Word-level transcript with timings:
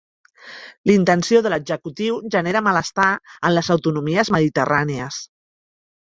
La 0.91 0.95
intenció 0.99 1.41
de 1.47 1.51
l'executiu 1.53 2.17
genera 2.37 2.63
malestar 2.69 3.07
en 3.51 3.55
les 3.59 3.71
autonomies 3.77 4.35
mediterrànies 4.39 5.21